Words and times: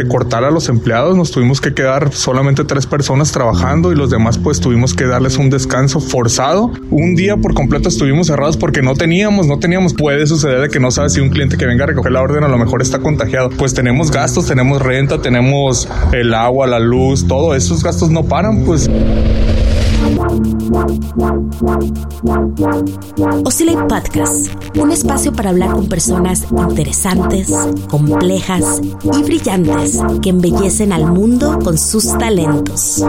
recortar 0.00 0.44
a 0.44 0.50
los 0.50 0.68
empleados, 0.68 1.16
nos 1.16 1.30
tuvimos 1.30 1.60
que 1.60 1.74
quedar 1.74 2.12
solamente 2.12 2.64
tres 2.64 2.86
personas 2.86 3.32
trabajando 3.32 3.92
y 3.92 3.94
los 3.94 4.10
demás 4.10 4.38
pues 4.38 4.60
tuvimos 4.60 4.94
que 4.94 5.04
darles 5.04 5.36
un 5.36 5.50
descanso 5.50 6.00
forzado. 6.00 6.72
Un 6.90 7.14
día 7.14 7.36
por 7.36 7.54
completo 7.54 7.88
estuvimos 7.88 8.28
cerrados 8.28 8.56
porque 8.56 8.82
no 8.82 8.94
teníamos, 8.94 9.46
no 9.46 9.58
teníamos. 9.58 9.94
Puede 9.94 10.26
suceder 10.26 10.60
de 10.62 10.68
que 10.68 10.80
no 10.80 10.90
sabes 10.90 11.12
si 11.12 11.20
un 11.20 11.30
cliente 11.30 11.56
que 11.56 11.66
venga 11.66 11.84
a 11.84 11.86
recoger 11.86 12.12
la 12.12 12.22
orden 12.22 12.44
a 12.44 12.48
lo 12.48 12.58
mejor 12.58 12.82
está 12.82 13.00
contagiado. 13.00 13.50
Pues 13.50 13.74
tenemos 13.74 14.10
gastos, 14.10 14.46
tenemos 14.46 14.80
renta, 14.80 15.20
tenemos 15.20 15.88
el 16.12 16.34
agua, 16.34 16.66
la 16.66 16.78
luz, 16.78 17.26
todo 17.26 17.54
esos 17.54 17.84
gastos 17.84 18.10
no 18.10 18.24
paran, 18.24 18.64
pues. 18.64 18.88
Oscillate 23.44 23.86
Podcast, 23.88 24.48
un 24.76 24.90
espacio 24.92 25.32
para 25.32 25.50
hablar 25.50 25.72
con 25.72 25.88
personas 25.88 26.46
interesantes, 26.50 27.50
complejas 27.88 28.80
y 28.82 29.22
brillantes 29.22 30.00
que 30.22 30.30
embellecen 30.30 30.92
al 30.92 31.06
mundo 31.06 31.58
con 31.62 31.76
sus 31.76 32.06
talentos. 32.18 33.02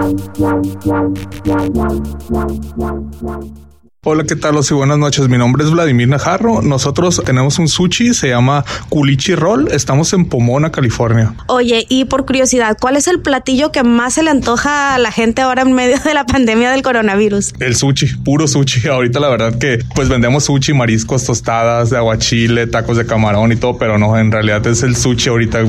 Hola, 4.04 4.24
¿qué 4.24 4.36
tal? 4.36 4.56
y 4.68 4.74
buenas 4.74 4.98
noches. 4.98 5.30
Mi 5.30 5.38
nombre 5.38 5.64
es 5.64 5.70
Vladimir 5.70 6.08
Najarro. 6.08 6.64
Nosotros 6.64 7.22
tenemos 7.24 7.60
un 7.60 7.68
sushi, 7.68 8.16
se 8.16 8.30
llama 8.30 8.66
Culichi 8.90 9.36
Roll. 9.36 9.68
Estamos 9.72 10.12
en 10.14 10.26
Pomona, 10.26 10.72
California. 10.72 11.36
Oye, 11.46 11.86
y 11.88 12.06
por 12.06 12.26
curiosidad, 12.26 12.76
¿cuál 12.82 12.98
es 12.98 13.06
el 13.06 13.20
platillo 13.20 13.72
que 13.72 13.84
más 13.84 14.16
se 14.16 14.24
le 14.24 14.32
antoja 14.32 14.96
a 14.96 14.98
la 14.98 15.12
gente 15.12 15.44
ahora 15.44 15.62
en 15.62 15.74
medio 15.74 16.00
de 16.00 16.16
la 16.16 16.26
pandemia 16.26 16.72
del 16.72 16.82
coronavirus? 16.82 17.54
El 17.60 17.76
sushi, 17.76 18.08
puro 18.24 18.48
sushi. 18.48 18.88
Ahorita 18.90 19.20
la 19.20 19.30
verdad 19.30 19.60
que 19.60 19.86
pues 19.94 20.10
vendemos 20.10 20.46
sushi, 20.46 20.74
mariscos, 20.74 21.24
tostadas 21.24 21.92
de 21.92 21.98
aguachile, 21.98 22.66
tacos 22.66 22.98
de 22.98 23.06
camarón 23.06 23.52
y 23.52 23.56
todo, 23.56 23.78
pero 23.78 24.00
no, 24.00 24.18
en 24.18 24.32
realidad 24.32 24.66
es 24.66 24.82
el 24.82 24.96
sushi 24.96 25.30
ahorita. 25.30 25.60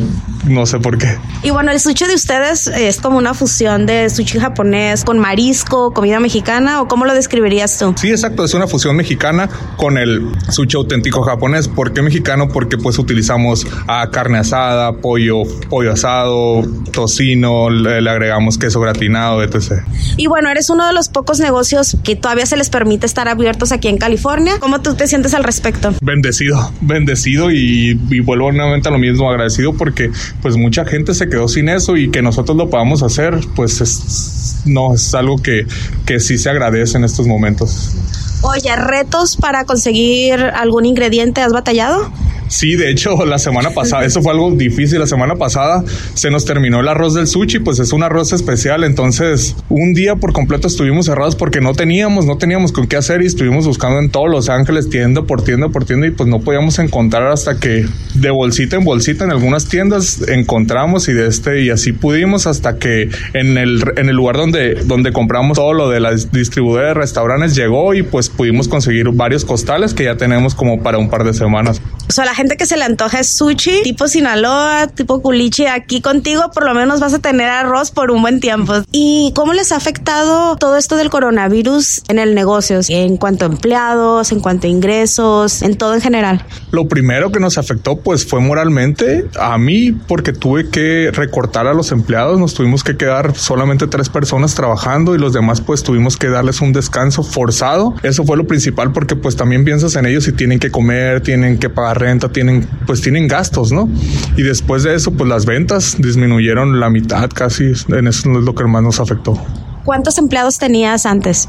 No 0.45 0.67
sé 0.67 0.81
por 0.81 0.99
qué. 0.99 1.19
Y 1.43 1.51
bueno, 1.51 1.71
el 1.71 1.79
sushi 1.79 2.07
de 2.07 2.15
ustedes 2.15 2.67
es 2.67 2.99
como 2.99 3.19
una 3.19 3.33
fusión 3.33 3.87
de 3.87 4.11
sushi 4.11 4.41
japonés 4.41 5.05
con 5.05 5.19
marisco, 5.19 5.93
comida 5.93 6.19
mexicana, 6.19 6.83
¿o 6.83 6.89
cómo 6.89 7.05
lo 7.05 7.15
describirías 7.15 7.79
tú? 7.79 7.95
Sí, 7.97 8.11
exacto, 8.11 8.45
es 8.45 8.55
una 8.55 8.67
fusión 8.67 8.97
mexicana 8.97 9.49
con 9.77 9.99
el 9.99 10.27
sushi 10.49 10.77
auténtico 10.77 11.23
japonés. 11.23 11.69
¿Por 11.69 11.93
qué 11.93 12.03
mexicano? 12.03 12.49
Porque 12.49 12.77
pues 12.77 12.99
utilizamos 12.99 13.67
a 13.87 14.11
carne 14.11 14.39
asada, 14.39 14.93
pollo, 14.95 15.45
pollo 15.69 15.93
asado, 15.93 16.63
tocino, 16.93 17.71
le, 17.71 18.11
agregamos 18.11 18.59
queso 18.59 18.81
gratinado, 18.81 19.43
etc. 19.43 19.85
Y 20.17 20.27
bueno, 20.27 20.51
eres 20.51 20.71
uno 20.71 20.87
de 20.87 20.93
los 20.93 21.09
pocos 21.09 21.39
negocios 21.39 21.97
que 22.03 22.17
todavía 22.17 22.47
se 22.47 22.57
les 22.57 22.69
permite 22.69 23.07
estar 23.07 23.29
abiertos 23.29 23.71
aquí 23.71 23.89
en 23.89 23.99
California. 23.99 24.55
¿Cómo 24.59 24.81
tú 24.81 24.95
te 24.95 25.07
sientes 25.07 25.35
al 25.35 25.45
respecto? 25.45 25.95
Bendecido, 26.03 26.73
bendecido 26.81 27.51
y, 27.53 28.01
y 28.11 28.21
vuelvo 28.21 28.51
nuevamente 28.51 28.89
a 28.89 28.93
lo 28.93 28.99
mismo, 28.99 29.31
agradecido 29.31 29.73
porque 29.75 30.11
pues 30.41 30.57
mucha 30.57 30.85
gente 30.85 31.15
se 31.15 31.29
quedó 31.29 31.49
sin 31.49 31.69
eso 31.69 31.97
y 31.97 32.11
que 32.11 32.23
nosotros 32.23 32.57
lo 32.57 32.71
podamos 32.71 33.03
hacer, 33.03 33.39
pues 33.55 33.81
es, 33.81 34.63
no, 34.65 34.95
es 34.95 35.15
algo 35.15 35.37
que, 35.39 35.67
que 36.07 36.21
sí 36.21 36.39
se 36.39 36.51
agradece 36.51 36.97
en 36.97 37.05
estos 37.05 37.27
momentos. 37.27 37.95
Oye, 38.43 38.75
retos 38.75 39.37
para 39.37 39.65
conseguir 39.65 40.41
algún 40.41 40.85
ingrediente, 40.85 41.41
¿has 41.41 41.53
batallado? 41.53 42.11
Sí, 42.53 42.77
de 42.77 42.91
hecho, 42.91 43.17
la 43.27 43.39
semana 43.39 43.71
pasada, 43.71 44.05
eso 44.05 44.21
fue 44.21 44.33
algo 44.33 44.51
difícil. 44.51 44.99
La 44.99 45.07
semana 45.07 45.37
pasada 45.37 45.83
se 46.13 46.31
nos 46.31 46.45
terminó 46.45 46.81
el 46.81 46.89
arroz 46.89 47.15
del 47.15 47.27
sushi, 47.27 47.61
pues 47.61 47.79
es 47.79 47.95
un 47.95 48.03
arroz 48.03 48.35
especial. 48.35 48.85
Entonces, 48.85 49.57
un 49.71 49.95
día 49.95 50.17
por 50.17 50.35
completo 50.35 50.67
estuvimos 50.67 51.07
cerrados 51.07 51.35
porque 51.35 51.63
no 51.63 51.73
teníamos, 51.73 52.27
no 52.27 52.37
teníamos 52.37 52.71
con 52.71 52.87
qué 52.87 52.97
hacer 52.97 53.23
y 53.23 53.27
estuvimos 53.27 53.67
buscando 53.67 53.99
en 54.01 54.11
todos 54.11 54.31
Los 54.31 54.51
Ángeles, 54.51 54.91
tienda 54.91 55.23
por 55.23 55.43
tienda 55.43 55.71
por 55.71 55.87
tienda, 55.87 56.07
y 56.07 56.11
pues 56.11 56.29
no 56.29 56.41
podíamos 56.41 56.79
encontrar 56.79 57.29
hasta 57.29 57.59
que 57.59 57.87
de 58.15 58.31
bolsita 58.31 58.77
en 58.77 58.85
bolsita 58.85 59.25
en 59.25 59.31
algunas 59.31 59.69
tiendas 59.69 60.21
encontramos 60.29 61.09
y 61.09 61.15
de 61.15 61.29
este, 61.29 61.63
y 61.63 61.71
así 61.71 61.93
pudimos 61.93 62.47
hasta 62.47 62.79
que 62.79 63.09
en 63.33 63.57
el, 63.57 63.83
en 63.97 64.11
el 64.11 64.17
lugar 64.17 64.37
donde, 64.37 64.75
donde 64.85 65.13
compramos 65.13 65.57
todo 65.57 65.73
lo 65.73 65.89
de 65.89 66.01
la 66.01 66.13
distribuidora 66.15 66.89
de 66.89 66.95
restaurantes 66.95 67.55
llegó 67.55 67.95
y 67.95 68.03
pues 68.03 68.29
pudimos 68.29 68.69
conseguir 68.69 69.09
varios 69.13 69.47
costales 69.47 69.95
que 69.95 70.05
ya 70.05 70.17
tenemos 70.17 70.55
como 70.55 70.83
para 70.83 70.99
un 70.99 71.09
par 71.09 71.25
de 71.25 71.33
semanas. 71.33 71.81
O 72.13 72.15
sea, 72.15 72.27
la 72.27 72.35
gente 72.35 72.59
que 72.59 72.67
se 72.67 72.77
le 72.77 72.85
antoja 72.85 73.25
sushi, 73.25 73.85
tipo 73.85 74.07
Sinaloa, 74.07 74.87
tipo 74.89 75.23
culichi. 75.23 75.65
Aquí 75.65 76.03
contigo 76.03 76.51
por 76.53 76.67
lo 76.67 76.75
menos 76.75 77.01
vas 77.01 77.15
a 77.15 77.21
tener 77.21 77.49
arroz 77.49 77.91
por 77.91 78.11
un 78.11 78.21
buen 78.21 78.39
tiempo. 78.39 78.75
¿Y 78.93 79.33
cómo 79.35 79.55
les 79.55 79.73
ha 79.73 79.77
afectado 79.77 80.57
todo 80.57 80.77
esto 80.77 80.97
del 80.97 81.09
coronavirus 81.09 82.03
en 82.09 82.19
el 82.19 82.35
negocio? 82.35 82.81
En 82.91 83.17
cuanto 83.17 83.47
a 83.47 83.49
empleados, 83.49 84.31
en 84.31 84.41
cuanto 84.41 84.67
a 84.67 84.71
ingresos, 84.71 85.63
en 85.63 85.79
todo 85.79 85.95
en 85.95 86.03
general. 86.03 86.45
Lo 86.71 86.87
primero 86.87 87.33
que 87.33 87.41
nos 87.41 87.57
afectó 87.57 87.97
pues 87.97 88.27
fue 88.27 88.41
moralmente 88.41 89.25
a 89.41 89.57
mí 89.57 89.93
porque 89.93 90.35
tuve 90.35 90.69
que 90.69 91.11
recortar 91.15 91.67
a 91.67 91.73
los 91.73 91.93
empleados. 91.93 92.39
Nos 92.39 92.53
tuvimos 92.53 92.85
que 92.85 92.99
quedar 92.99 93.35
solamente 93.37 93.87
tres 93.87 94.11
personas 94.11 94.55
trabajando 94.55 95.15
y 95.15 95.19
los 95.19 95.33
demás 95.33 95.63
pues 95.63 95.83
tuvimos 95.83 96.19
que 96.19 96.29
darles 96.29 96.61
un 96.61 96.75
descanso 96.75 97.23
forzado. 97.23 97.95
Eso 98.03 98.23
fue 98.25 98.37
lo 98.37 98.47
principal 98.47 98.93
porque 98.93 99.17
pues 99.17 99.35
también 99.35 99.65
piensas 99.65 99.97
en 99.97 100.05
ellos 100.05 100.29
y 100.29 100.33
tienen 100.33 100.59
que 100.59 100.71
comer, 100.71 101.23
tienen 101.23 101.59
que 101.59 101.71
pagar 101.71 102.02
renta, 102.03 102.29
tienen, 102.31 102.69
pues 102.87 103.01
tienen 103.01 103.29
gastos, 103.29 103.73
¿no? 103.73 103.89
Y 104.37 104.43
después 104.43 104.83
de 104.83 104.95
eso, 104.95 105.13
pues 105.13 105.29
las 105.29 105.47
ventas 105.47 105.97
disminuyeron 105.99 106.81
la 106.81 106.91
mitad 106.91 107.31
casi, 107.31 107.73
en 107.89 108.07
eso 108.07 108.39
es 108.39 108.45
lo 108.45 108.55
que 108.55 108.65
más 108.65 108.83
nos 108.83 109.01
afectó. 109.01 109.41
¿Cuántos 109.85 110.19
empleados 110.19 110.59
tenías 110.59 111.07
antes? 111.07 111.49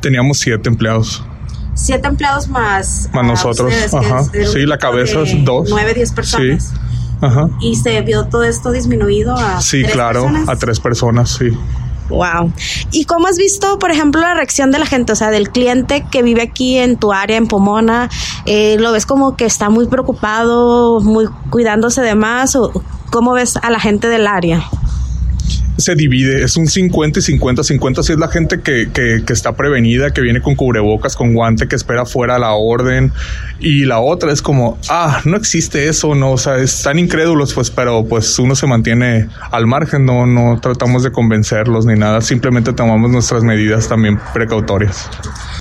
Teníamos 0.00 0.38
siete 0.38 0.68
empleados. 0.68 1.24
Siete 1.74 2.08
empleados 2.08 2.48
más. 2.48 3.08
Más 3.12 3.24
nosotros. 3.24 3.72
Ajá. 3.92 4.24
Sí, 4.24 4.66
la 4.66 4.78
cabeza 4.78 5.22
es 5.22 5.44
dos. 5.44 5.68
Nueve, 5.70 5.94
diez 5.94 6.12
personas. 6.12 6.64
Sí. 6.64 6.78
Ajá. 7.20 7.48
¿Y 7.60 7.76
se 7.76 8.00
vio 8.02 8.24
todo 8.26 8.44
esto 8.44 8.72
disminuido 8.72 9.34
a 9.36 9.60
Sí, 9.60 9.82
claro, 9.84 10.30
a 10.46 10.56
tres 10.56 10.80
personas, 10.80 11.30
sí. 11.30 11.50
Wow. 12.08 12.52
¿Y 12.92 13.04
cómo 13.04 13.26
has 13.26 13.36
visto, 13.36 13.78
por 13.78 13.90
ejemplo, 13.90 14.20
la 14.20 14.34
reacción 14.34 14.70
de 14.70 14.78
la 14.78 14.86
gente, 14.86 15.12
o 15.12 15.16
sea, 15.16 15.30
del 15.30 15.50
cliente 15.50 16.06
que 16.10 16.22
vive 16.22 16.42
aquí 16.42 16.78
en 16.78 16.96
tu 16.96 17.12
área, 17.12 17.36
en 17.36 17.46
Pomona? 17.46 18.08
Eh, 18.44 18.76
¿Lo 18.78 18.92
ves 18.92 19.06
como 19.06 19.36
que 19.36 19.44
está 19.44 19.70
muy 19.70 19.86
preocupado, 19.86 21.00
muy 21.00 21.26
cuidándose 21.50 22.02
de 22.02 22.14
más? 22.14 22.54
¿O 22.56 22.70
cómo 23.10 23.32
ves 23.32 23.56
a 23.56 23.70
la 23.70 23.80
gente 23.80 24.08
del 24.08 24.26
área? 24.26 24.64
Se 25.76 25.94
divide, 25.94 26.42
es 26.42 26.56
un 26.56 26.66
50 26.66 27.18
y 27.18 27.22
50, 27.22 27.62
50 27.62 28.02
si 28.02 28.12
es 28.12 28.18
la 28.18 28.28
gente 28.28 28.60
que, 28.60 28.90
que, 28.92 29.22
que, 29.26 29.32
está 29.32 29.52
prevenida, 29.52 30.12
que 30.12 30.20
viene 30.20 30.40
con 30.40 30.54
cubrebocas, 30.54 31.16
con 31.16 31.34
guante, 31.34 31.68
que 31.68 31.76
espera 31.76 32.06
fuera 32.06 32.38
la 32.38 32.52
orden, 32.52 33.12
y 33.60 33.84
la 33.84 34.00
otra 34.00 34.32
es 34.32 34.42
como, 34.42 34.78
ah, 34.88 35.20
no 35.24 35.36
existe 35.36 35.88
eso, 35.88 36.14
no, 36.14 36.32
o 36.32 36.38
sea, 36.38 36.56
están 36.56 36.98
incrédulos, 36.98 37.54
pues, 37.54 37.70
pero 37.70 38.04
pues 38.04 38.38
uno 38.38 38.54
se 38.54 38.66
mantiene 38.66 39.28
al 39.50 39.66
margen, 39.66 40.04
no, 40.06 40.26
no 40.26 40.58
tratamos 40.60 41.02
de 41.02 41.12
convencerlos 41.12 41.86
ni 41.86 41.94
nada, 41.94 42.20
simplemente 42.20 42.72
tomamos 42.72 43.10
nuestras 43.10 43.42
medidas 43.42 43.88
también 43.88 44.18
precautorias. 44.32 45.08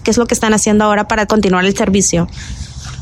¿Qué 0.04 0.12
es 0.12 0.18
lo 0.18 0.26
que 0.26 0.34
están 0.34 0.54
haciendo 0.54 0.86
ahora 0.86 1.08
para 1.08 1.26
continuar 1.26 1.66
el 1.66 1.76
servicio? 1.76 2.28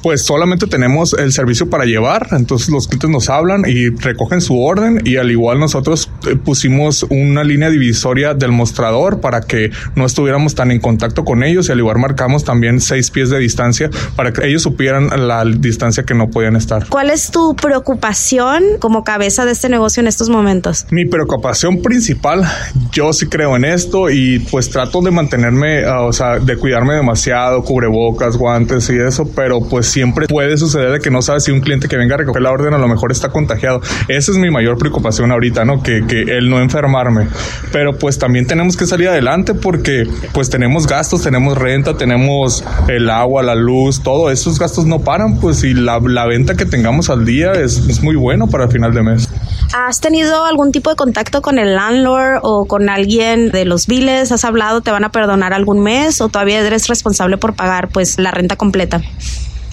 Pues 0.04 0.22
solamente 0.22 0.68
tenemos 0.68 1.14
el 1.14 1.32
servicio 1.32 1.70
para 1.70 1.86
llevar, 1.86 2.28
entonces 2.32 2.70
los 2.70 2.88
clientes 2.88 3.10
nos 3.10 3.30
hablan 3.30 3.64
y 3.66 3.90
recogen 3.90 4.42
su 4.42 4.62
orden 4.62 5.02
y 5.06 5.16
al 5.16 5.32
igual 5.32 5.60
nosotros 5.60 6.12
eh, 6.28 6.36
pusimos 6.36 7.04
una 7.10 7.44
línea 7.46 7.70
divisoria 7.70 8.34
del 8.34 8.52
mostrador 8.52 9.22
para 9.22 9.42
que 9.42 9.72
no 9.96 10.06
estuviéramos 10.06 10.56
tan 10.56 10.72
en 10.72 10.82
contacto 10.82 11.24
con 11.24 11.42
ellos 11.42 11.70
y 11.70 11.72
al 11.72 11.80
igual 11.80 12.00
marcamos 12.00 12.44
también 12.44 12.82
seis 12.82 13.10
pies 13.12 13.30
de 13.30 13.40
distancia 13.40 13.90
para 14.18 14.34
que 14.34 14.46
ellos 14.46 14.62
supieran 14.62 15.08
la 15.28 15.46
distancia 15.46 16.04
que 16.04 16.14
no 16.14 16.30
podían 16.30 16.58
estar. 16.58 16.88
¿Cuál 16.90 17.10
es 17.10 17.32
tu 17.32 17.56
preocupación 17.56 18.62
como 18.80 19.06
cabeza 19.06 19.46
de 19.46 19.54
este 19.54 19.70
negocio 19.70 20.02
en 20.02 20.08
estos 20.08 20.30
momentos? 20.30 20.86
Mi 20.92 21.06
preocupación 21.06 21.82
principal, 21.82 22.44
yo 22.92 23.14
sí 23.14 23.28
creo 23.28 23.56
en 23.56 23.64
esto 23.64 24.10
y 24.10 24.40
pues 24.52 24.70
trato 24.70 25.02
de 25.02 25.12
mantenerme, 25.12 25.86
ah, 25.86 26.02
o 26.02 26.12
sea, 26.12 26.40
de 26.40 26.58
cuidarme 26.58 26.96
demasiado, 26.96 27.64
cubrebocas, 27.64 28.36
guantes 28.36 28.90
y 28.90 28.98
eso, 28.98 29.30
pero 29.34 29.62
pues 29.62 29.93
siempre 29.94 30.28
puede 30.28 30.58
suceder 30.58 30.92
de 30.92 31.00
que 31.00 31.12
no 31.12 31.22
sabes 31.22 31.44
si 31.44 31.52
un 31.52 31.62
cliente 31.62 31.88
que 31.88 31.98
venga 31.98 32.16
a 32.16 32.18
recoger 32.18 32.42
la 32.42 32.52
orden 32.52 32.74
a 32.74 32.78
lo 32.78 32.88
mejor 32.88 33.12
está 33.12 33.30
contagiado. 33.30 33.82
Esa 34.08 34.32
es 34.32 34.38
mi 34.38 34.50
mayor 34.50 34.78
preocupación 34.78 35.32
ahorita, 35.32 35.66
¿no? 35.66 35.82
Que, 35.84 36.06
que 36.08 36.22
el 36.22 36.50
no 36.50 36.60
enfermarme. 36.60 37.28
Pero 37.72 37.94
pues 37.98 38.18
también 38.18 38.48
tenemos 38.48 38.76
que 38.76 38.88
salir 38.88 39.08
adelante 39.08 39.54
porque 39.54 40.08
pues 40.34 40.50
tenemos 40.50 40.88
gastos, 40.88 41.22
tenemos 41.22 41.58
renta, 41.58 41.96
tenemos 41.96 42.64
el 42.88 43.10
agua, 43.10 43.44
la 43.44 43.56
luz, 43.56 44.02
todo 44.02 44.32
esos 44.32 44.60
gastos 44.60 44.86
no 44.86 45.00
paran, 45.00 45.40
pues 45.40 45.64
y 45.64 45.74
la, 45.74 46.00
venta 46.00 46.56
que 46.56 46.66
tengamos 46.66 47.10
al 47.10 47.26
día 47.26 47.52
es, 47.52 47.78
es 47.88 48.02
muy 48.02 48.16
bueno 48.16 48.48
para 48.48 48.66
el 48.66 48.72
final 48.72 48.94
de 48.94 49.04
mes. 49.04 49.30
¿Has 49.74 50.00
tenido 50.00 50.46
algún 50.46 50.72
tipo 50.72 50.90
de 50.90 50.96
contacto 50.96 51.42
con 51.42 51.60
el 51.60 51.76
landlord 51.76 52.40
o 52.44 52.66
con 52.66 52.90
alguien 52.90 53.50
de 53.50 53.66
los 53.66 53.88
biles? 53.88 54.32
¿Has 54.32 54.44
hablado? 54.44 54.82
¿Te 54.82 54.92
van 54.92 55.04
a 55.04 55.10
perdonar 55.10 55.54
algún 55.54 55.82
mes 55.82 56.22
o 56.22 56.30
todavía 56.30 56.60
eres 56.60 56.88
responsable 56.88 57.38
por 57.38 57.54
pagar 57.56 57.90
pues 57.90 58.20
la 58.20 58.32
renta 58.32 58.56
completa? 58.56 59.02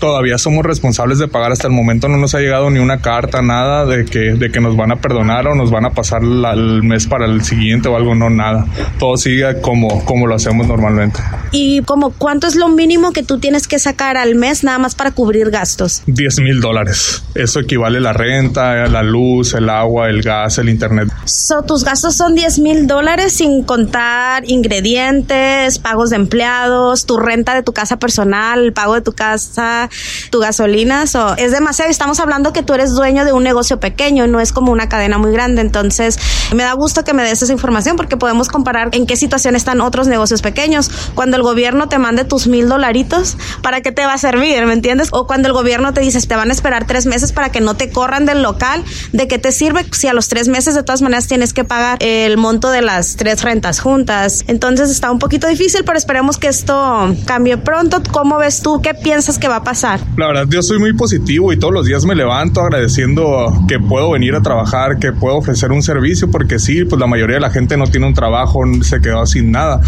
Todavía 0.01 0.39
somos 0.39 0.65
responsables 0.65 1.19
de 1.19 1.29
pagar. 1.29 1.53
Hasta 1.53 1.69
el 1.69 1.73
momento 1.73 2.09
no 2.09 2.17
nos 2.17 2.35
ha 2.35 2.41
llegado 2.41 2.71
ni 2.71 2.81
una 2.81 3.01
carta, 3.01 3.43
nada 3.43 3.85
de 3.87 4.05
que, 4.05 4.35
de 4.35 4.51
que 4.51 4.61
nos 4.61 4.77
van 4.77 4.91
a 4.91 4.97
perdonar 4.97 5.47
o 5.47 5.55
nos 5.55 5.71
van 5.71 5.85
a 5.85 5.91
pasar 5.91 6.23
el 6.23 6.83
mes 6.83 7.07
para 7.07 7.27
el 7.27 7.45
siguiente 7.45 7.89
o 7.89 7.97
algo, 7.97 8.15
no, 8.15 8.31
nada. 8.31 8.67
Todo 8.99 9.17
sigue 9.17 9.61
como, 9.61 10.05
como 10.05 10.27
lo 10.27 10.35
hacemos 10.35 10.67
normalmente. 10.67 11.21
¿Y 11.53 11.83
como 11.83 12.11
cuánto 12.11 12.47
es 12.47 12.57
lo 12.57 12.69
mínimo 12.69 13.13
que 13.13 13.23
tú 13.23 13.39
tienes 13.39 13.69
que 13.69 13.79
sacar 13.79 14.17
al 14.17 14.35
mes 14.35 14.65
nada 14.65 14.79
más 14.79 14.95
para 14.95 15.13
cubrir 15.13 15.51
gastos? 15.51 16.03
10 16.07 16.41
mil 16.41 16.61
dólares. 16.61 17.23
Eso 17.35 17.61
equivale 17.61 18.01
la 18.01 18.13
renta, 18.13 18.87
la 18.87 19.03
luz, 19.03 19.55
el 19.55 19.69
agua, 19.69 20.09
el 20.09 20.23
gas, 20.23 20.59
el 20.59 20.69
internet. 20.69 21.09
So, 21.25 21.63
tus 21.63 21.85
gastos 21.85 22.15
son 22.17 22.35
10 22.35 22.59
mil 22.61 22.87
dólares 22.87 23.35
sin 23.35 23.63
contar 23.65 24.49
ingredientes, 24.49 25.79
pagos 25.79 26.11
de 26.11 26.17
empleados, 26.17 27.05
tu 27.07 27.19
renta 27.19 27.55
de 27.55 27.63
tu 27.63 27.73
casa 27.73 27.99
personal, 27.99 28.65
el 28.65 28.73
pago 28.73 28.95
de 28.95 29.03
tu 29.03 29.13
casa, 29.13 29.90
tu 30.31 30.41
gasolina. 30.41 31.07
So, 31.07 31.37
es 31.37 31.53
demasiado. 31.53 31.91
Estamos 31.91 32.21
hablando 32.21 32.53
que 32.53 32.63
tú 32.63 32.75
eres 32.75 32.93
dueño 32.93 33.25
de 33.25 33.33
un 33.33 33.43
negocio 33.43 33.81
pequeño, 33.81 34.27
no 34.27 34.41
es 34.41 34.53
como 34.53 34.73
una 34.73 34.89
cadena 34.89 35.19
muy 35.19 35.33
grande. 35.33 35.61
Entonces, 35.61 36.19
me 36.55 36.63
da 36.63 36.73
gusto 36.73 37.05
que 37.05 37.13
me 37.13 37.23
des 37.23 37.43
esa 37.43 37.53
información 37.53 37.97
porque 37.97 38.17
podemos 38.17 38.49
comparar 38.49 38.91
en 38.93 39.07
qué 39.07 39.17
situación 39.17 39.57
están 39.57 39.81
otros 39.81 40.07
negocios 40.07 40.43
pequeños. 40.43 40.91
Cuando 41.15 41.37
el 41.37 41.43
gobierno 41.43 41.89
te 41.89 41.99
mande 41.99 42.25
tus 42.25 42.47
mil 42.47 42.69
dolaritos, 42.69 43.37
¿para 43.63 43.81
qué 43.81 43.93
te 43.93 44.05
va 44.05 44.15
a 44.15 44.19
servir? 44.19 44.65
¿Me 44.67 44.73
entiendes? 44.73 45.09
O 45.13 45.27
cuando 45.27 45.49
el 45.49 45.55
gobierno 45.55 45.93
te 45.93 46.01
dice, 46.01 46.21
te 46.21 46.37
van 46.37 46.51
a 46.51 46.53
esperar 46.53 46.87
tres 46.87 47.07
meses 47.07 47.33
para 47.33 47.51
que 47.51 47.61
no 47.61 47.75
te 47.75 47.91
corran 47.91 48.27
del 48.27 48.43
local, 48.43 48.85
¿de 49.13 49.29
qué 49.29 49.39
te 49.39 49.53
sirve 49.53 49.87
si 49.93 50.07
a 50.09 50.13
los 50.13 50.29
tres 50.29 50.49
meses 50.49 50.75
de 50.75 50.83
todas 50.83 51.03
maneras 51.03 51.27
tienes 51.27 51.53
que 51.53 51.65
pagar 51.65 51.99
el 52.01 52.37
monto 52.37 52.71
de 52.71 52.83
las 52.83 53.17
tres 53.17 53.43
rentas 53.43 53.81
juntas? 53.81 54.45
Entonces 54.47 54.91
está 54.91 55.11
un 55.11 55.19
poquito 55.19 55.47
difícil, 55.47 55.85
pero 55.85 55.99
esperemos 55.99 56.39
que 56.39 56.49
esto 56.49 57.15
cambie 57.27 57.57
pronto. 57.57 58.03
¿Cómo 58.13 58.39
ves 58.39 58.63
tú? 58.63 58.81
¿Qué 58.83 58.95
piensas 58.95 59.39
que 59.39 59.49
va 59.49 59.57
a 59.57 59.65
pasar? 59.65 59.80
La 60.17 60.27
verdad, 60.27 60.47
yo 60.49 60.63
soy 60.63 60.79
muy 60.79 60.93
positivo 60.93 61.53
y 61.53 61.59
todos 61.59 61.73
los 61.73 61.87
días 61.87 62.05
me 62.05 62.15
levanto 62.15 62.61
agradeciendo 62.61 63.65
que 63.67 63.79
puedo 63.79 64.11
venir 64.11 64.35
a 64.35 64.43
trabajar, 64.43 64.99
que 64.99 65.13
puedo 65.13 65.37
ofrecer 65.37 65.73
un 65.73 65.83
servicio, 65.83 66.31
porque 66.31 66.59
sí, 66.59 66.85
pues 66.85 67.01
la 67.01 67.07
mayoría 67.07 67.37
de 67.37 67.41
la 67.41 67.51
gente 67.51 67.77
no 67.77 67.87
tiene 67.87 68.07
un 68.07 68.15
trabajo, 68.15 68.61
se 68.83 69.01
quedó 69.01 69.25
sin 69.27 69.51
nada. 69.51 69.81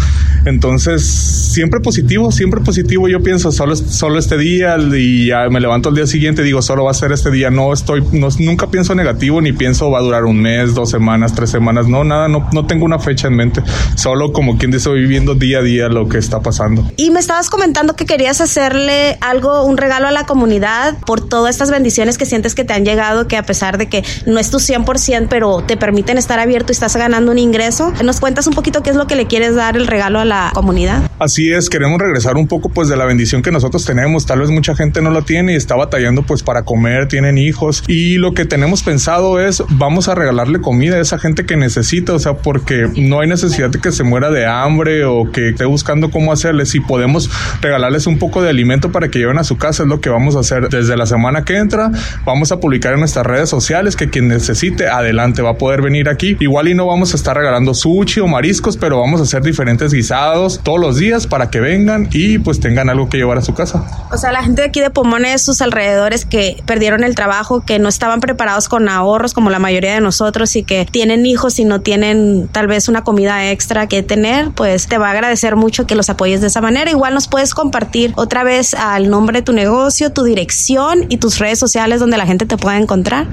Entonces, 0.45 1.05
siempre 1.05 1.79
positivo, 1.79 2.31
siempre 2.31 2.61
positivo. 2.61 3.07
Yo 3.07 3.21
pienso, 3.21 3.51
solo, 3.51 3.75
solo 3.75 4.19
este 4.19 4.37
día 4.37 4.77
y 4.77 5.27
ya 5.27 5.49
me 5.49 5.59
levanto 5.59 5.89
al 5.89 5.95
día 5.95 6.07
siguiente, 6.07 6.41
digo, 6.41 6.61
solo 6.61 6.85
va 6.85 6.91
a 6.91 6.95
ser 6.95 7.11
este 7.11 7.29
día. 7.31 7.49
No 7.49 7.71
estoy, 7.73 8.03
no, 8.11 8.29
nunca 8.39 8.67
pienso 8.67 8.95
negativo 8.95 9.41
ni 9.41 9.53
pienso 9.53 9.91
va 9.91 9.99
a 9.99 10.01
durar 10.01 10.25
un 10.25 10.41
mes, 10.41 10.73
dos 10.73 10.89
semanas, 10.89 11.33
tres 11.33 11.49
semanas. 11.49 11.87
No, 11.87 12.03
nada, 12.03 12.27
no, 12.27 12.49
no 12.51 12.65
tengo 12.65 12.85
una 12.85 12.99
fecha 12.99 13.27
en 13.27 13.35
mente. 13.35 13.61
Solo 13.95 14.33
como 14.33 14.57
quien 14.57 14.71
dice, 14.71 14.89
viviendo 14.91 15.35
día 15.35 15.59
a 15.59 15.61
día 15.61 15.87
lo 15.87 16.07
que 16.09 16.17
está 16.17 16.41
pasando. 16.41 16.91
Y 16.97 17.11
me 17.11 17.19
estabas 17.19 17.49
comentando 17.49 17.95
que 17.95 18.05
querías 18.05 18.41
hacerle 18.41 19.17
algo, 19.21 19.63
un 19.63 19.77
regalo 19.83 20.07
a 20.07 20.11
la 20.11 20.25
comunidad 20.25 20.97
por 21.05 21.27
todas 21.27 21.53
estas 21.53 21.69
bendiciones 21.69 22.17
que 22.17 22.25
sientes 22.25 22.55
que 22.55 22.63
te 22.63 22.73
han 22.73 22.85
llegado, 22.85 23.27
que 23.27 23.35
a 23.35 23.43
pesar 23.43 23.77
de 23.77 23.87
que 23.87 24.03
no 24.25 24.39
es 24.39 24.49
tu 24.49 24.59
100%, 24.59 25.27
pero 25.29 25.61
te 25.61 25.75
permiten 25.75 26.17
estar 26.17 26.39
abierto 26.39 26.71
y 26.71 26.73
estás 26.73 26.95
ganando 26.95 27.31
un 27.33 27.37
ingreso. 27.37 27.91
¿Nos 28.01 28.21
cuentas 28.21 28.47
un 28.47 28.53
poquito 28.53 28.81
qué 28.81 28.91
es 28.91 28.95
lo 28.95 29.07
que 29.07 29.17
le 29.17 29.27
quieres 29.27 29.55
dar 29.55 29.75
el 29.75 29.87
regalo 29.87 30.19
a 30.19 30.25
la 30.25 30.51
comunidad? 30.53 31.11
Así 31.19 31.51
es, 31.51 31.69
queremos 31.69 31.99
regresar 31.99 32.37
un 32.37 32.47
poco 32.47 32.69
pues 32.69 32.87
de 32.87 32.95
la 32.95 33.03
bendición 33.03 33.41
que 33.41 33.51
nosotros 33.51 33.83
tenemos. 33.83 34.25
Tal 34.25 34.39
vez 34.39 34.49
mucha 34.49 34.73
gente 34.73 35.01
no 35.01 35.09
lo 35.09 35.23
tiene 35.23 35.53
y 35.53 35.55
está 35.57 35.75
batallando 35.75 36.23
pues 36.23 36.43
para 36.43 36.63
comer, 36.63 37.09
tienen 37.09 37.37
hijos 37.37 37.83
y 37.87 38.15
lo 38.15 38.33
que 38.33 38.45
tenemos 38.45 38.83
pensado 38.83 39.41
es 39.41 39.63
vamos 39.69 40.07
a 40.07 40.15
regalarle 40.15 40.61
comida 40.61 40.95
a 40.95 41.01
esa 41.01 41.19
gente 41.19 41.45
que 41.45 41.57
necesita, 41.57 42.13
o 42.13 42.19
sea, 42.19 42.35
porque 42.35 42.87
no 42.95 43.19
hay 43.19 43.27
necesidad 43.27 43.69
de 43.69 43.79
que 43.79 43.91
se 43.91 44.03
muera 44.03 44.29
de 44.31 44.45
hambre 44.45 45.03
o 45.03 45.29
que 45.29 45.49
esté 45.49 45.65
buscando 45.65 46.09
cómo 46.09 46.31
hacerle. 46.31 46.65
Si 46.65 46.79
podemos 46.79 47.29
regalarles 47.61 48.07
un 48.07 48.17
poco 48.17 48.41
de 48.41 48.49
alimento 48.49 48.91
para 48.91 49.09
que 49.09 49.19
lleven 49.19 49.39
a 49.39 49.43
su 49.43 49.57
casa 49.57 49.72
es 49.79 49.87
lo 49.87 50.01
que 50.01 50.09
vamos 50.09 50.35
a 50.35 50.39
hacer 50.39 50.69
desde 50.69 50.95
la 50.97 51.05
semana 51.05 51.43
que 51.43 51.57
entra. 51.57 51.91
Vamos 52.25 52.51
a 52.51 52.59
publicar 52.59 52.93
en 52.93 52.99
nuestras 52.99 53.25
redes 53.25 53.49
sociales 53.49 53.95
que 53.95 54.09
quien 54.09 54.27
necesite 54.27 54.87
adelante 54.87 55.41
va 55.41 55.51
a 55.51 55.57
poder 55.57 55.81
venir 55.81 56.09
aquí. 56.09 56.37
Igual 56.39 56.67
y 56.67 56.73
no 56.73 56.87
vamos 56.87 57.13
a 57.13 57.17
estar 57.17 57.35
regalando 57.35 57.73
sushi 57.73 58.19
o 58.19 58.27
mariscos, 58.27 58.77
pero 58.77 58.99
vamos 58.99 59.19
a 59.19 59.23
hacer 59.23 59.41
diferentes 59.41 59.93
guisados 59.93 60.59
todos 60.63 60.79
los 60.79 60.97
días 60.97 61.27
para 61.27 61.49
que 61.49 61.59
vengan 61.59 62.09
y 62.11 62.37
pues 62.39 62.59
tengan 62.59 62.89
algo 62.89 63.09
que 63.09 63.17
llevar 63.17 63.37
a 63.37 63.41
su 63.41 63.53
casa. 63.53 63.85
O 64.11 64.17
sea, 64.17 64.31
la 64.31 64.43
gente 64.43 64.61
de 64.61 64.67
aquí 64.67 64.79
de 64.79 64.89
Pomones, 64.89 65.41
sus 65.41 65.61
alrededores 65.61 66.25
que 66.25 66.61
perdieron 66.65 67.03
el 67.03 67.15
trabajo, 67.15 67.61
que 67.65 67.79
no 67.79 67.89
estaban 67.89 68.19
preparados 68.19 68.69
con 68.69 68.89
ahorros 68.89 69.33
como 69.33 69.49
la 69.49 69.59
mayoría 69.59 69.93
de 69.93 70.01
nosotros 70.01 70.55
y 70.55 70.63
que 70.63 70.85
tienen 70.89 71.25
hijos 71.25 71.59
y 71.59 71.65
no 71.65 71.81
tienen 71.81 72.47
tal 72.51 72.67
vez 72.67 72.87
una 72.87 73.03
comida 73.03 73.49
extra 73.51 73.87
que 73.87 74.03
tener, 74.03 74.51
pues 74.51 74.87
te 74.87 74.97
va 74.97 75.07
a 75.07 75.11
agradecer 75.11 75.55
mucho 75.55 75.87
que 75.87 75.95
los 75.95 76.09
apoyes 76.09 76.41
de 76.41 76.47
esa 76.47 76.61
manera. 76.61 76.91
Igual 76.91 77.13
nos 77.13 77.27
puedes 77.27 77.53
compartir 77.53 78.13
otra 78.15 78.43
vez 78.43 78.73
al 78.73 79.09
nombre 79.09 79.39
de 79.39 79.43
tu 79.43 79.53
negocio, 79.53 79.62
tu 80.09 80.23
dirección 80.23 81.05
y 81.09 81.17
tus 81.17 81.39
redes 81.39 81.59
sociales 81.59 81.99
donde 81.99 82.17
la 82.17 82.25
gente 82.25 82.45
te 82.45 82.57
pueda 82.57 82.77
encontrar. 82.77 83.27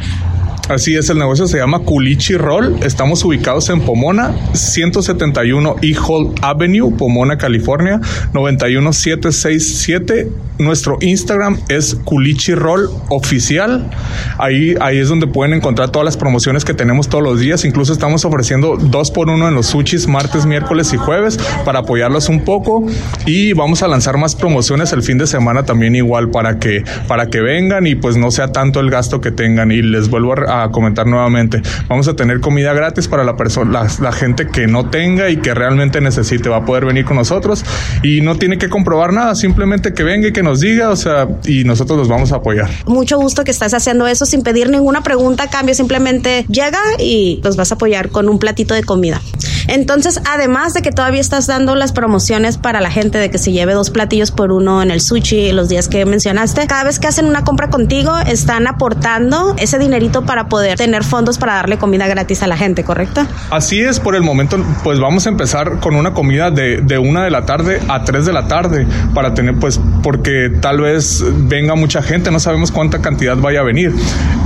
Así 0.71 0.95
es, 0.95 1.11
el 1.11 1.19
negocio 1.19 1.49
se 1.49 1.59
llama 1.59 1.81
Culichi 1.81 2.37
Roll. 2.37 2.77
Estamos 2.85 3.25
ubicados 3.25 3.69
en 3.71 3.81
Pomona, 3.81 4.33
171 4.53 5.75
E 5.83 5.97
Hall 5.97 6.33
Avenue, 6.43 6.93
Pomona, 6.97 7.37
California, 7.37 8.01
91767. 8.33 10.31
Nuestro 10.61 10.99
Instagram 11.01 11.59
es 11.69 11.97
Culichi 12.05 12.55
Roll 12.55 12.89
Oficial. 13.09 13.91
Ahí, 14.39 14.77
ahí 14.81 14.99
es 14.99 15.09
donde 15.09 15.27
pueden 15.27 15.55
encontrar 15.55 15.91
todas 15.91 16.05
las 16.05 16.17
promociones 16.17 16.65
que 16.65 16.75
tenemos 16.75 17.09
todos 17.09 17.25
los 17.25 17.41
días. 17.41 17.65
Incluso 17.65 17.93
estamos 17.93 18.25
ofreciendo 18.25 18.77
dos 18.77 19.11
por 19.11 19.29
uno 19.29 19.49
en 19.49 19.55
los 19.55 19.67
sushis 19.67 20.07
martes, 20.07 20.47
miércoles 20.47 20.93
y 20.93 20.99
jueves 20.99 21.37
para 21.65 21.81
apoyarlos 21.81 22.29
un 22.29 22.45
poco. 22.45 22.87
Y 23.27 23.55
vamos 23.55 23.83
a 23.83 23.89
lanzar 23.89 24.19
más 24.19 24.37
promociones 24.37 24.93
el 24.93 25.03
fin 25.03 25.19
de 25.19 25.27
semana 25.27 25.65
también 25.65 25.97
igual 25.97 26.29
para 26.31 26.61
que, 26.61 26.85
para 27.09 27.27
que 27.29 27.41
vengan 27.41 27.89
y 27.89 27.97
pues 27.97 28.17
no 28.17 28.31
sea 28.31 28.53
tanto 28.53 28.79
el 28.79 28.91
gasto 28.91 29.21
que 29.21 29.33
tengan. 29.33 29.73
Y 29.73 29.83
les 29.83 30.11
vuelvo 30.11 30.35
a 30.47 30.60
comentar 30.71 31.07
nuevamente. 31.07 31.63
Vamos 31.89 32.09
a 32.09 32.15
tener 32.15 32.41
comida 32.41 32.73
gratis 32.73 33.09
para 33.09 33.25
la 33.25 33.37
persona, 33.37 33.87
la, 34.01 34.13
gente 34.13 34.49
que 34.49 34.67
no 34.67 34.91
tenga 34.91 35.31
y 35.31 35.39
que 35.39 35.55
realmente 35.55 36.01
necesite. 36.01 36.49
Va 36.49 36.59
a 36.59 36.65
poder 36.65 36.85
venir 36.85 37.05
con 37.05 37.17
nosotros 37.17 37.65
y 38.03 38.21
no 38.21 38.37
tiene 38.37 38.59
que 38.59 38.69
comprobar 38.69 39.13
nada, 39.13 39.35
simplemente 39.35 39.95
que 39.95 40.03
venga 40.03 40.29
y 40.29 40.33
que 40.33 40.43
nos 40.43 40.61
diga, 40.61 40.91
o 40.91 40.97
sea, 40.97 41.29
y 41.45 41.65
nosotros 41.65 41.99
los 41.99 42.09
vamos 42.09 42.33
a 42.33 42.37
apoyar. 42.37 42.69
Mucho 42.87 43.19
gusto 43.19 43.45
que 43.45 43.51
estás 43.51 43.75
haciendo 43.75 44.07
eso 44.07 44.27
sin 44.27 44.43
pedir 44.43 44.69
ninguna 44.71 45.03
pregunta, 45.03 45.49
cambio, 45.49 45.75
simplemente 45.75 46.45
llega 46.49 46.81
y 46.99 47.41
los 47.43 47.57
vas 47.57 47.73
a 47.73 47.77
apoyar 47.77 48.11
con 48.11 48.29
un 48.29 48.39
platito 48.39 48.75
de 48.75 48.83
comida. 48.83 49.21
Entonces, 49.69 50.21
además 50.29 50.75
de 50.75 50.83
que 50.83 50.93
todavía 50.93 51.21
estás 51.21 51.47
dando 51.47 51.75
las 51.75 51.93
promociones 51.93 52.59
para 52.59 52.81
la 52.81 52.91
gente 52.91 53.19
de 53.19 53.31
que 53.31 53.39
se 53.39 53.53
lleve 53.53 53.73
dos 53.73 53.91
platillos 53.91 54.31
por 54.31 54.53
uno 54.53 54.83
en 54.83 54.91
el 54.91 55.01
sushi 55.01 55.53
los 55.53 55.69
días 55.69 55.89
que 55.89 56.05
mencionaste, 56.05 56.67
cada 56.67 56.85
vez 56.85 56.99
que 56.99 57.07
hacen 57.07 57.27
una 57.27 57.45
compra 57.45 57.71
contigo 57.71 58.17
están 58.27 58.67
aportando 58.67 59.55
ese 59.59 59.79
dinerito 59.79 60.23
para 60.23 60.49
poder 60.49 60.79
tener 60.79 61.05
fondos 61.05 61.39
para 61.39 61.55
darle 61.55 61.79
comida 61.79 62.07
gratis 62.07 62.43
a 62.43 62.47
la 62.47 62.57
gente, 62.57 62.85
¿correcto? 62.85 63.27
Así 63.51 63.81
es, 63.81 64.01
por 64.01 64.15
el 64.15 64.23
momento, 64.23 64.59
pues 64.83 65.01
vamos 65.01 65.27
a 65.27 65.29
empezar 65.29 65.81
con 65.81 65.95
una 65.97 66.13
comida 66.15 66.51
de, 66.51 66.81
de 66.81 66.99
una 66.99 67.25
de 67.25 67.31
la 67.31 67.45
tarde 67.47 67.81
a 67.89 68.05
tres 68.05 68.27
de 68.27 68.33
la 68.33 68.49
tarde 68.49 68.87
para 69.15 69.35
tener, 69.35 69.55
pues, 69.57 69.81
porque 70.03 70.51
tal 70.61 70.81
vez 70.81 71.25
venga 71.49 71.75
mucha 71.75 72.03
gente, 72.03 72.31
no 72.31 72.41
sabemos 72.41 72.71
cuánta 72.71 73.01
cantidad 73.01 73.37
vaya 73.37 73.61
a 73.61 73.65
venir, 73.65 73.95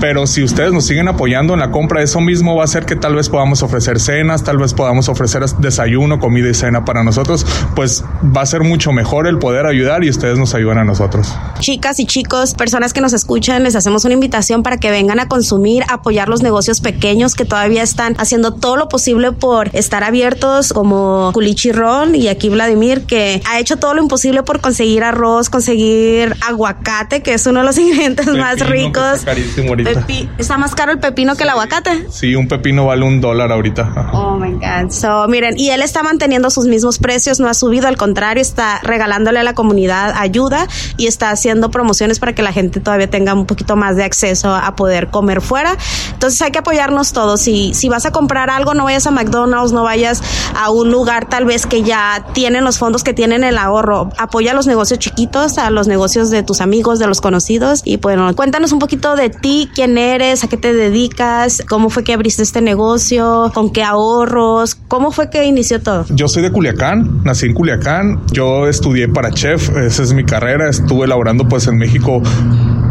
pero 0.01 0.27
si 0.27 0.43
ustedes 0.43 0.73
nos 0.73 0.87
siguen 0.87 1.09
apoyando 1.09 1.55
en 1.55 1.61
la 1.61 1.71
compra, 1.71 2.03
eso 2.03 2.21
mismo 2.21 2.57
va 2.57 2.63
a 2.63 2.65
hacer 2.65 2.85
que 2.87 2.97
tal 2.97 3.15
vez 3.15 3.29
podamos 3.29 3.63
ofrecer 3.63 4.01
cenas, 4.01 4.45
tal 4.45 4.59
vez 4.59 4.75
podamos 4.75 5.04
ofrecer 5.09 5.45
desayuno, 5.59 6.19
comida 6.19 6.49
y 6.49 6.55
cena 6.55 6.85
para 6.85 7.03
nosotros, 7.05 7.47
pues 7.75 8.05
va 8.25 8.43
a 8.43 8.47
ser 8.47 8.63
mucho 8.63 8.93
mejor 8.93 9.27
el 9.27 9.39
poder 9.39 9.67
ayudar 9.67 10.05
y 10.05 10.11
ustedes 10.11 10.39
nos 10.39 10.55
ayudan 10.55 10.79
a 10.79 10.85
nosotros. 10.85 11.35
Chicas 11.61 12.01
y 12.01 12.07
chicos, 12.07 12.55
personas 12.55 12.93
que 12.93 13.01
nos 13.01 13.13
escuchan, 13.13 13.63
les 13.63 13.77
hacemos 13.77 14.05
una 14.05 14.15
invitación 14.15 14.63
para 14.63 14.79
que 14.79 14.91
vengan 14.91 15.21
a 15.21 15.29
consumir, 15.29 15.85
apoyar 15.89 16.29
los 16.29 16.43
negocios 16.43 16.81
pequeños 16.81 17.35
que 17.35 17.45
todavía 17.45 17.83
están 17.83 18.15
haciendo 18.19 18.55
todo 18.55 18.77
lo 18.77 18.89
posible 18.89 19.33
por 19.33 19.75
estar 19.75 20.05
abiertos, 20.05 20.73
como 20.73 21.31
Culichi 21.33 21.73
Roll 21.73 22.15
y 22.17 22.29
aquí 22.29 22.49
Vladimir, 22.49 23.03
que 23.07 23.43
ha 23.49 23.59
hecho 23.59 23.77
todo 23.77 23.95
lo 23.95 24.03
imposible 24.03 24.43
por 24.43 24.61
conseguir 24.61 25.05
arroz, 25.05 25.51
conseguir 25.51 26.35
aguacate, 26.47 27.23
que 27.23 27.35
es 27.35 27.47
uno 27.47 27.61
de 27.61 27.67
los 27.67 27.79
ingredientes 27.85 28.27
más 28.29 28.61
ricos. 28.67 29.15
Está 29.15 29.27
carísimo 29.27 29.71
ahorita. 29.71 30.07
¿Está 30.39 30.59
más 30.59 30.75
caro 30.75 30.93
el 30.93 30.99
pepino 30.99 31.37
que 31.37 31.45
el 31.45 31.51
aguacate? 31.51 32.07
Sí, 32.11 32.35
un 32.35 32.49
pepino 32.49 32.87
vale 32.87 33.05
un 33.05 33.21
dólar 33.21 33.53
ahorita. 33.53 34.11
Oh 34.13 34.37
my 34.37 34.53
God. 34.53 34.91
So, 34.95 35.27
miren, 35.29 35.59
y 35.59 35.71
él 35.71 35.83
está 35.83 36.03
manteniendo 36.03 36.51
sus 36.51 36.67
mismos 36.67 36.99
precios, 36.99 37.41
no 37.41 37.49
ha 37.49 37.55
subido, 37.55 37.89
al 37.89 37.97
contrario, 37.97 38.41
está 38.41 38.79
regalándole 38.83 39.41
a 39.41 39.43
la 39.43 39.55
comunidad 39.55 40.15
ayuda 40.17 40.69
y 40.97 41.09
está 41.09 41.31
haciendo 41.31 41.71
promociones 41.71 42.21
para 42.21 42.33
que 42.35 42.43
la 42.43 42.53
gente 42.53 42.79
todavía 42.79 43.11
tenga 43.11 43.35
un 43.35 43.45
poquito 43.45 43.75
más 43.75 43.97
de 43.97 44.05
acceso 44.05 44.55
a 44.55 44.77
poder 44.77 45.09
comer 45.09 45.41
fuera. 45.41 45.77
Entonces 46.13 46.41
hay 46.43 46.53
que 46.53 46.61
apoyarnos 46.61 47.13
todos. 47.13 47.41
Si, 47.41 47.75
si 47.75 47.89
vas 47.89 48.07
a 48.07 48.13
comprar 48.13 48.51
algo, 48.51 48.75
no 48.75 48.85
vayas 48.85 49.07
a 49.09 49.11
McDonald's, 49.11 49.73
no 49.73 49.83
vayas 49.83 50.23
a 50.55 50.71
un 50.71 50.91
lugar 50.91 51.29
tal 51.29 51.45
vez 51.45 51.67
que 51.67 51.83
ya 51.83 52.27
tienen 52.33 52.65
los 52.65 52.79
fondos 52.79 53.03
que 53.03 53.13
tienen 53.13 53.43
el 53.43 53.59
ahorro. 53.59 54.11
Apoya 54.17 54.53
a 54.53 54.55
los 54.55 54.69
negocios 54.69 55.01
chiquitos, 55.01 55.59
a 55.59 55.71
los 55.71 55.89
negocios 55.89 56.31
de 56.31 56.45
tus 56.45 56.61
amigos, 56.61 57.01
de 57.01 57.09
los 57.09 57.21
conocidos. 57.21 57.83
Y 57.85 57.97
bueno, 57.97 58.33
cuéntanos 58.37 58.73
un 58.73 58.79
poquito 58.79 59.17
de 59.17 59.31
ti, 59.31 59.69
quién 59.75 59.99
eres, 59.99 60.45
a 60.45 60.49
qué 60.49 60.57
te 60.57 60.73
dedicas, 60.73 61.63
cómo 61.69 61.91
fue 61.91 62.05
que 62.05 62.13
abriste 62.13 62.43
este 62.43 62.61
negocio, 62.61 63.51
con 63.55 63.71
qué 63.71 63.83
ahorros, 63.83 64.77
¿Cómo 64.89 65.11
fue 65.11 65.31
que 65.31 65.45
inició 65.45 65.81
todo? 65.81 66.05
Yo 66.11 66.29
soy 66.29 66.43
de 66.43 66.53
Culiacán, 66.53 67.23
nací 67.25 67.47
en 67.47 67.55
Culiacán, 67.55 68.21
yo 68.33 68.69
estudié 68.69 69.09
para 69.09 69.31
chef, 69.31 69.75
esa 69.77 70.03
es 70.03 70.13
mi 70.13 70.25
carrera, 70.25 70.69
estuve 70.69 71.07
laborando 71.07 71.49
pues 71.49 71.67
en 71.67 71.79
México 71.79 72.23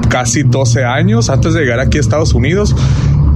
casi 0.09 0.43
12 0.43 0.83
años 0.83 1.29
antes 1.29 1.53
de 1.53 1.62
llegar 1.62 1.79
aquí 1.79 1.97
a 1.97 2.01
Estados 2.01 2.33
Unidos 2.33 2.75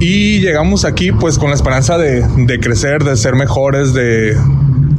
y 0.00 0.40
llegamos 0.40 0.84
aquí 0.84 1.12
pues 1.12 1.38
con 1.38 1.50
la 1.50 1.56
esperanza 1.56 1.98
de, 1.98 2.26
de 2.36 2.60
crecer, 2.60 3.04
de 3.04 3.16
ser 3.16 3.34
mejores, 3.34 3.94
de, 3.94 4.36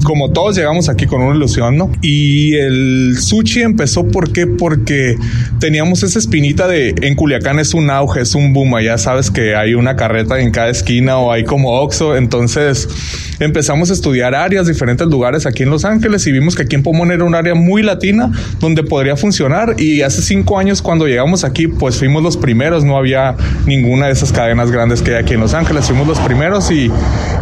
como 0.04 0.32
todos 0.32 0.56
llegamos 0.56 0.90
aquí 0.90 1.06
con 1.06 1.22
una 1.22 1.36
ilusión, 1.36 1.78
¿no? 1.78 1.92
Y 2.02 2.56
el 2.56 3.18
sushi 3.20 3.62
empezó, 3.62 4.08
¿por 4.08 4.32
qué? 4.32 4.48
Porque 4.48 5.16
teníamos 5.60 6.04
esa 6.04 6.20
espinita 6.20 6.68
de 6.68 6.96
en 7.02 7.16
Culiacán 7.16 7.60
es 7.60 7.74
un 7.74 7.90
auge, 7.90 8.22
es 8.22 8.36
un 8.36 8.54
boom, 8.54 8.80
ya 8.82 8.98
sabes 8.98 9.32
que 9.32 9.56
hay 9.56 9.74
una 9.74 9.96
carreta 9.96 10.40
en 10.40 10.52
cada 10.52 10.70
esquina 10.70 11.18
o 11.18 11.32
hay 11.32 11.44
como 11.44 11.80
Oxxo, 11.80 12.16
entonces 12.16 12.88
empezamos 13.40 13.90
a 13.90 13.94
estudiar 13.94 14.36
áreas, 14.36 14.68
diferentes 14.68 15.08
lugares 15.08 15.46
aquí 15.46 15.64
en 15.64 15.70
Los 15.70 15.86
Ángeles 15.86 16.26
y 16.28 16.32
vimos 16.32 16.56
que 16.56 16.64
aquí 16.64 16.76
en 16.76 16.84
Pomón 16.84 17.12
era 17.12 17.24
un 17.24 17.36
área 17.36 17.56
muy 17.56 17.84
latina 17.84 18.32
donde 18.60 18.84
podría 18.84 19.16
funcionar 19.16 19.76
y 19.78 20.02
hace 20.02 20.22
cinco 20.22 20.60
años 20.60 20.82
cuando 20.82 21.08
llegamos 21.08 21.44
aquí 21.44 21.68
pues 21.68 21.98
fuimos 21.98 22.24
los 22.24 22.38
primeros, 22.38 22.84
no 22.84 22.98
había 22.98 23.36
ninguna 23.66 24.08
de 24.08 24.14
esas 24.14 24.32
cadenas 24.32 24.72
grandes 24.72 25.02
que 25.02 25.12
hay 25.12 25.24
aquí 25.24 25.34
en 25.34 25.40
Los 25.40 25.54
Ángeles, 25.54 25.86
fuimos 25.86 26.08
los 26.08 26.20
primeros 26.20 26.72
y, 26.72 26.92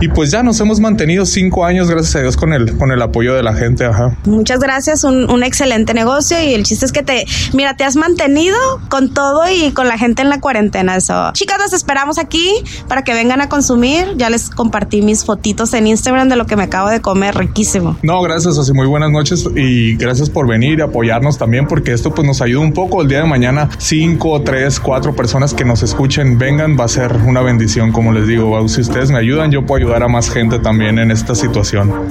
y 0.01 0.07
pues 0.09 0.31
ya 0.31 0.43
nos 0.43 0.59
hemos 0.59 0.79
mantenido 0.79 1.25
cinco 1.25 1.65
años 1.65 1.89
gracias 1.89 2.15
a 2.15 2.21
Dios 2.21 2.37
con 2.37 2.46
el, 2.53 2.77
con 2.77 2.91
el 2.91 3.01
apoyo 3.01 3.33
de 3.33 3.43
la 3.43 3.53
gente, 3.53 3.85
ajá. 3.85 4.17
Muchas 4.25 4.59
gracias, 4.59 5.03
un, 5.03 5.29
un 5.29 5.43
excelente 5.43 5.93
negocio 5.93 6.41
y 6.41 6.53
el 6.53 6.63
chiste 6.63 6.85
es 6.85 6.91
que 6.91 7.03
te, 7.03 7.25
mira, 7.53 7.75
te 7.75 7.83
has 7.83 7.95
mantenido 7.95 8.57
con 8.89 9.13
todo 9.13 9.41
y 9.49 9.71
con 9.71 9.87
la 9.87 9.97
gente 9.97 10.21
en 10.21 10.29
la 10.29 10.39
cuarentena. 10.39 10.95
Eso. 10.95 11.31
Chicas, 11.33 11.57
las 11.59 11.73
esperamos 11.73 12.17
aquí 12.17 12.51
para 12.87 13.03
que 13.03 13.13
vengan 13.13 13.41
a 13.41 13.49
consumir. 13.49 14.15
Ya 14.17 14.29
les 14.29 14.49
compartí 14.49 15.01
mis 15.01 15.25
fotitos 15.25 15.73
en 15.73 15.87
Instagram 15.87 16.29
de 16.29 16.35
lo 16.35 16.45
que 16.45 16.55
me 16.55 16.63
acabo 16.63 16.89
de 16.89 17.01
comer, 17.01 17.35
riquísimo. 17.35 17.97
No, 18.03 18.21
gracias, 18.21 18.57
así 18.57 18.73
muy 18.73 18.87
buenas 18.87 19.11
noches 19.11 19.45
y 19.55 19.95
gracias 19.95 20.29
por 20.29 20.47
venir 20.47 20.79
y 20.79 20.81
apoyarnos 20.81 21.37
también 21.37 21.67
porque 21.67 21.93
esto 21.93 22.13
pues 22.13 22.27
nos 22.27 22.41
ayuda 22.41 22.61
un 22.61 22.73
poco. 22.73 23.01
El 23.01 23.07
día 23.07 23.19
de 23.19 23.27
mañana, 23.27 23.69
cinco, 23.77 24.41
tres, 24.41 24.79
cuatro 24.79 25.15
personas 25.15 25.53
que 25.53 25.65
nos 25.65 25.83
escuchen 25.83 26.37
vengan, 26.37 26.77
va 26.79 26.85
a 26.85 26.87
ser 26.87 27.13
una 27.25 27.41
bendición, 27.41 27.91
como 27.91 28.11
les 28.11 28.27
digo. 28.27 28.67
Si 28.67 28.81
ustedes 28.81 29.11
me 29.11 29.19
ayudan, 29.19 29.51
yo 29.51 29.65
puedo 29.65 29.83
ayudar 29.85 30.03
a 30.03 30.07
más 30.07 30.29
gente 30.29 30.59
también 30.59 30.99
en 30.99 31.11
esta 31.11 31.35
situación. 31.35 32.07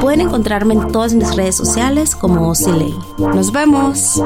Pueden 0.00 0.20
encontrarme 0.20 0.74
en 0.74 0.92
todas 0.92 1.14
mis 1.14 1.34
redes 1.34 1.56
sociales 1.56 2.14
como 2.14 2.54
Siley. 2.54 2.98
Nos 3.18 3.52
vemos. 3.52 4.20